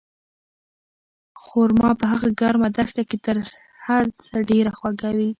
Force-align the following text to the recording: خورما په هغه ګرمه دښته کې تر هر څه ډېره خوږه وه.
خورما 1.41 1.89
په 1.99 2.05
هغه 2.11 2.29
ګرمه 2.39 2.67
دښته 2.77 3.03
کې 3.09 3.17
تر 3.25 3.37
هر 3.85 4.03
څه 4.25 4.35
ډېره 4.49 4.71
خوږه 4.77 5.09
وه. 5.17 5.27